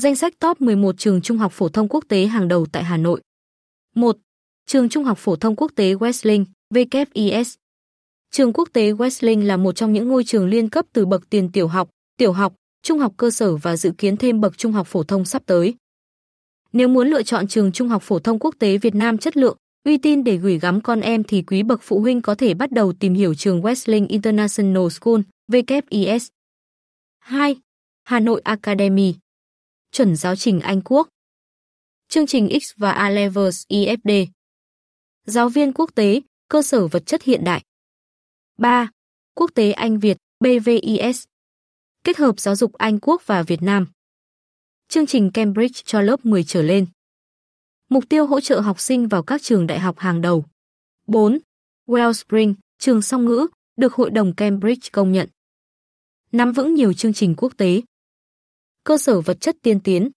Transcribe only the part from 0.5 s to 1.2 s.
11 trường